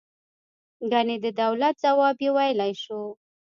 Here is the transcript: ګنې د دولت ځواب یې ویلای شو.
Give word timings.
ګنې 0.91 1.17
د 1.25 1.27
دولت 1.41 1.75
ځواب 1.83 2.17
یې 2.25 2.31
ویلای 2.35 2.73
شو. 2.83 3.01